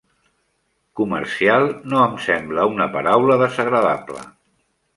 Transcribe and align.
Comercial 0.99 1.67
no 1.93 2.01
em 2.05 2.17
sembla 2.29 2.65
una 2.73 2.89
paraula 2.97 3.39
desagradable. 3.45 4.27